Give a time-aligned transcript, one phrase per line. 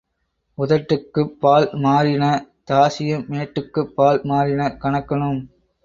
[0.57, 2.23] உதட்டுக்குப் பால் மாறின
[2.67, 5.41] தாசியும் மேட்டுக்குப் பால் மாறின கணக்கனும்.